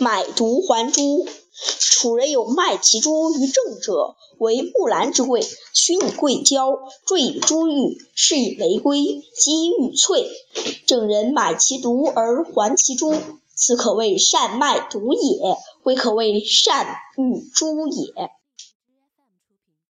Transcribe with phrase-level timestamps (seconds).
[0.00, 1.26] 买椟还珠。
[1.78, 10.26] 楚人有卖其珠于郑者，为木兰之贵，取以贵交，缀以珠玉，是以玫瑰，积玉翠。
[10.86, 13.14] 郑人买其椟而还其珠。
[13.54, 18.30] 此可谓善卖椟也，未可谓善玉珠也。